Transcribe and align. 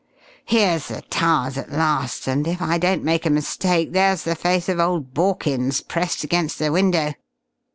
Here's 0.45 0.87
the 0.87 1.03
Towers 1.03 1.59
at 1.59 1.71
last, 1.71 2.25
and 2.27 2.47
if 2.47 2.59
I 2.59 2.79
don't 2.79 3.03
make 3.03 3.23
a 3.27 3.29
mistake, 3.29 3.91
there's 3.93 4.23
the 4.23 4.33
face 4.33 4.67
of 4.67 4.79
old 4.79 5.13
Borkins 5.13 5.79
pressed 5.87 6.23
against 6.23 6.57
the 6.57 6.71
window!" 6.71 7.13